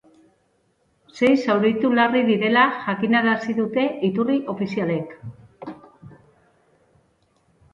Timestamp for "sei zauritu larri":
1.17-2.23